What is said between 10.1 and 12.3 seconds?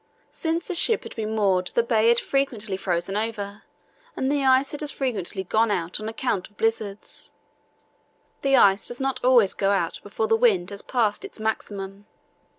the wind has passed its maximum.